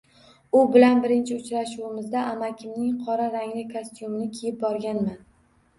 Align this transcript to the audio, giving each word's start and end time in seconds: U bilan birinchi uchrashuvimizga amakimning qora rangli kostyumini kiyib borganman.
U 0.59 0.61
bilan 0.75 1.03
birinchi 1.03 1.37
uchrashuvimizga 1.41 2.25
amakimning 2.31 2.99
qora 3.05 3.29
rangli 3.37 3.69
kostyumini 3.77 4.33
kiyib 4.41 4.63
borganman. 4.67 5.25